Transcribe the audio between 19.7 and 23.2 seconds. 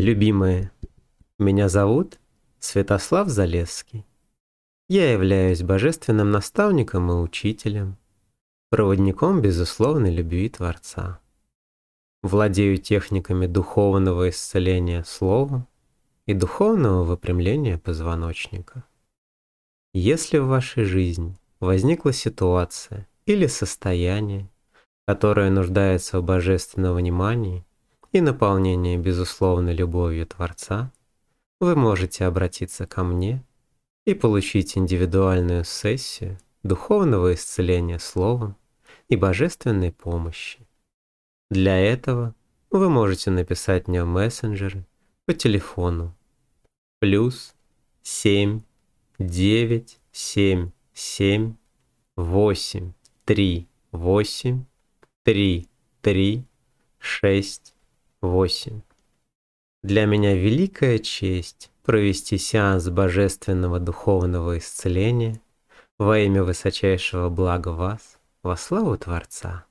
Если в вашей жизни возникла ситуация